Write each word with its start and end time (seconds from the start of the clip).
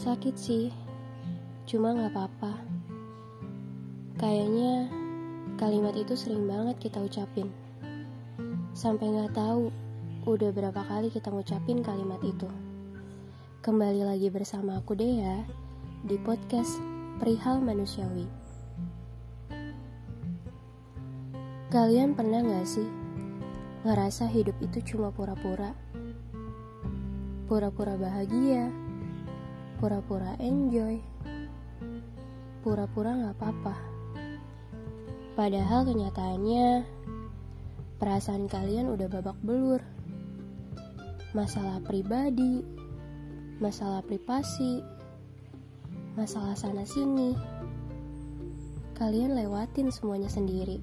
Sakit 0.00 0.32
sih, 0.32 0.72
cuma 1.68 1.92
gak 1.92 2.16
apa-apa. 2.16 2.56
Kayaknya 4.16 4.88
kalimat 5.60 5.92
itu 5.92 6.16
sering 6.16 6.48
banget 6.48 6.88
kita 6.88 7.04
ucapin. 7.04 7.52
Sampai 8.72 9.12
gak 9.12 9.36
tahu 9.36 9.68
udah 10.24 10.56
berapa 10.56 10.80
kali 10.88 11.12
kita 11.12 11.28
ngucapin 11.28 11.84
kalimat 11.84 12.16
itu. 12.24 12.48
Kembali 13.60 14.08
lagi 14.08 14.32
bersama 14.32 14.80
aku 14.80 14.96
Dea 14.96 15.44
di 16.08 16.16
podcast 16.16 16.80
Perihal 17.20 17.60
Manusiawi. 17.60 18.24
Kalian 21.68 22.16
pernah 22.16 22.40
gak 22.40 22.64
sih 22.64 22.88
ngerasa 23.84 24.32
hidup 24.32 24.56
itu 24.64 24.80
cuma 24.96 25.12
pura-pura? 25.12 25.76
Pura-pura 27.44 28.00
bahagia, 28.00 28.72
pura-pura 29.80 30.36
enjoy, 30.36 31.00
pura-pura 32.60 33.16
gak 33.16 33.34
apa-apa. 33.40 33.74
Padahal 35.32 35.88
kenyataannya, 35.88 36.84
perasaan 37.96 38.44
kalian 38.44 38.92
udah 38.92 39.08
babak 39.08 39.40
belur. 39.40 39.80
Masalah 41.32 41.80
pribadi, 41.80 42.60
masalah 43.56 44.04
privasi, 44.04 44.84
masalah 46.12 46.52
sana-sini. 46.52 47.32
Kalian 49.00 49.32
lewatin 49.32 49.88
semuanya 49.88 50.28
sendiri. 50.28 50.76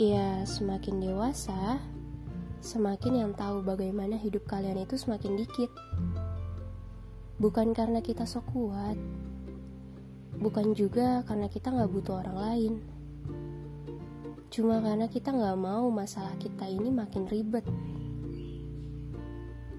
Ya, 0.00 0.40
semakin 0.48 1.04
dewasa, 1.04 1.84
semakin 2.64 3.28
yang 3.28 3.32
tahu 3.36 3.60
bagaimana 3.60 4.16
hidup 4.16 4.48
kalian 4.48 4.80
itu 4.80 4.96
semakin 4.96 5.36
dikit. 5.36 5.68
Bukan 7.42 7.74
karena 7.74 7.98
kita 7.98 8.22
sok 8.22 8.54
kuat, 8.54 8.94
bukan 10.38 10.78
juga 10.78 11.26
karena 11.26 11.50
kita 11.50 11.74
nggak 11.74 11.90
butuh 11.90 12.22
orang 12.22 12.38
lain. 12.38 12.72
Cuma 14.46 14.78
karena 14.78 15.10
kita 15.10 15.34
nggak 15.34 15.58
mau 15.58 15.90
masalah 15.90 16.38
kita 16.38 16.70
ini 16.70 16.94
makin 16.94 17.26
ribet. 17.26 17.66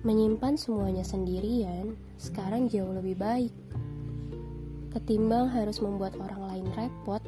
Menyimpan 0.03 0.59
semuanya 0.59 1.07
sendirian 1.07 1.95
sekarang 2.19 2.67
jauh 2.67 2.91
lebih 2.91 3.15
baik. 3.15 3.55
Ketimbang 4.91 5.47
harus 5.47 5.79
membuat 5.79 6.19
orang 6.19 6.43
lain 6.43 6.67
repot 6.75 7.23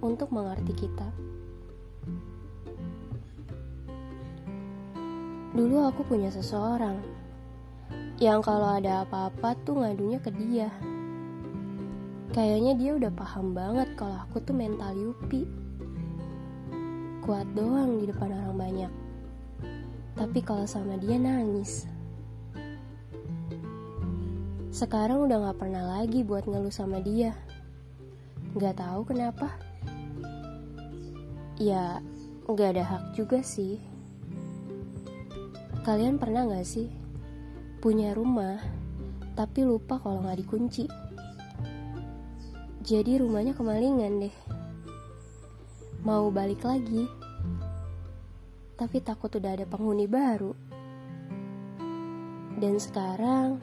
untuk 0.00 0.32
mengerti 0.32 0.88
kita. 0.88 1.12
Dulu 5.52 5.84
aku 5.84 6.00
punya 6.08 6.32
seseorang 6.32 7.23
yang 8.22 8.46
kalau 8.46 8.78
ada 8.78 9.02
apa-apa 9.02 9.58
tuh 9.66 9.82
ngadunya 9.82 10.22
ke 10.22 10.30
dia. 10.30 10.70
Kayaknya 12.30 12.72
dia 12.78 12.90
udah 12.94 13.12
paham 13.14 13.54
banget 13.54 13.90
kalau 13.98 14.14
aku 14.22 14.38
tuh 14.38 14.54
mental 14.54 14.94
yupi. 14.94 15.42
Kuat 17.26 17.46
doang 17.58 17.98
di 17.98 18.06
depan 18.06 18.30
orang 18.30 18.54
banyak. 18.58 18.92
Tapi 20.14 20.38
kalau 20.46 20.62
sama 20.62 20.94
dia 20.94 21.18
nangis. 21.18 21.90
Sekarang 24.70 25.26
udah 25.26 25.50
gak 25.50 25.58
pernah 25.66 25.98
lagi 25.98 26.22
buat 26.22 26.46
ngeluh 26.46 26.74
sama 26.74 27.02
dia. 27.02 27.34
Gak 28.54 28.78
tahu 28.78 29.10
kenapa. 29.10 29.50
Ya, 31.58 31.98
gak 32.46 32.78
ada 32.78 32.82
hak 32.82 33.04
juga 33.18 33.42
sih. 33.42 33.82
Kalian 35.82 36.18
pernah 36.18 36.46
gak 36.46 36.66
sih 36.66 37.03
punya 37.84 38.16
rumah, 38.16 38.64
tapi 39.36 39.60
lupa 39.60 40.00
kalau 40.00 40.24
nggak 40.24 40.40
dikunci. 40.40 40.88
Jadi 42.80 43.20
rumahnya 43.20 43.52
kemalingan 43.52 44.24
deh. 44.24 44.36
Mau 46.00 46.32
balik 46.32 46.64
lagi, 46.64 47.04
tapi 48.80 49.04
takut 49.04 49.28
udah 49.36 49.52
ada 49.52 49.68
penghuni 49.68 50.08
baru. 50.08 50.56
Dan 52.56 52.80
sekarang, 52.80 53.60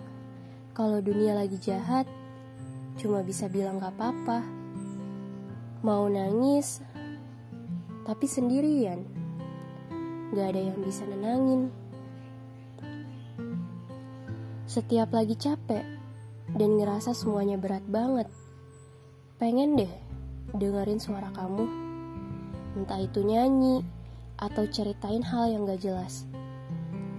kalau 0.78 1.02
dunia 1.02 1.34
lagi 1.34 1.58
jahat, 1.58 2.06
cuma 3.02 3.26
bisa 3.26 3.50
bilang 3.50 3.82
gak 3.82 3.98
apa-apa. 3.98 4.46
Mau 5.82 6.06
nangis, 6.06 6.78
tapi 8.06 8.30
sendirian. 8.30 9.02
Gak 10.38 10.54
ada 10.54 10.62
yang 10.62 10.78
bisa 10.86 11.10
nenangin. 11.10 11.81
Setiap 14.72 15.12
lagi 15.12 15.36
capek 15.36 15.84
dan 16.56 16.80
ngerasa 16.80 17.12
semuanya 17.12 17.60
berat 17.60 17.84
banget, 17.92 18.32
pengen 19.36 19.76
deh 19.76 19.92
dengerin 20.56 20.96
suara 20.96 21.28
kamu. 21.36 21.68
Entah 22.80 23.04
itu 23.04 23.20
nyanyi 23.20 23.84
atau 24.40 24.64
ceritain 24.72 25.28
hal 25.28 25.52
yang 25.52 25.68
gak 25.68 25.84
jelas. 25.84 26.24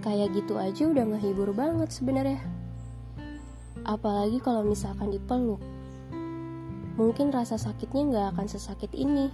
Kayak 0.01 0.33
gitu 0.33 0.57
aja 0.57 0.81
udah 0.89 1.05
ngehibur 1.05 1.53
banget 1.53 1.93
sebenarnya. 1.93 2.41
Apalagi 3.85 4.41
kalau 4.41 4.65
misalkan 4.65 5.13
dipeluk. 5.13 5.61
Mungkin 6.97 7.29
rasa 7.29 7.61
sakitnya 7.61 8.17
gak 8.17 8.27
akan 8.33 8.47
sesakit 8.49 8.89
ini. 8.97 9.29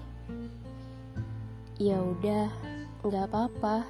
Ya 1.80 2.03
udah, 2.03 2.51
gak 3.00 3.31
apa-apa. 3.31 3.88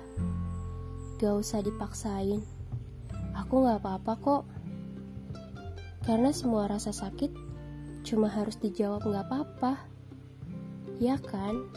Gak 1.17 1.33
usah 1.33 1.65
dipaksain. 1.65 2.58
Aku 3.35 3.65
gak 3.65 3.81
apa-apa 3.83 4.13
kok. 4.17 4.43
Karena 6.05 6.33
semua 6.33 6.65
rasa 6.65 6.89
sakit 6.89 7.29
cuma 8.07 8.31
harus 8.31 8.57
dijawab 8.57 9.05
gak 9.05 9.25
apa-apa. 9.29 9.73
Ya 10.97 11.19
kan? 11.19 11.69